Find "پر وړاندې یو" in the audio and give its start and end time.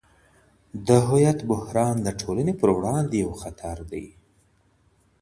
2.61-3.31